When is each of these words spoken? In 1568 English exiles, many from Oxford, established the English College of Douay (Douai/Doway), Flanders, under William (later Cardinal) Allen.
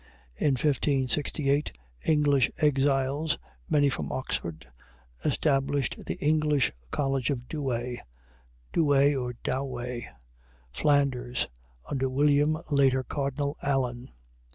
In 0.35 0.53
1568 0.55 1.73
English 2.05 2.49
exiles, 2.57 3.37
many 3.69 3.87
from 3.87 4.11
Oxford, 4.11 4.67
established 5.23 5.95
the 6.07 6.15
English 6.15 6.71
College 6.89 7.29
of 7.29 7.47
Douay 7.47 7.97
(Douai/Doway), 8.73 10.09
Flanders, 10.73 11.49
under 11.85 12.09
William 12.09 12.57
(later 12.71 13.03
Cardinal) 13.03 13.55
Allen. 13.61 14.09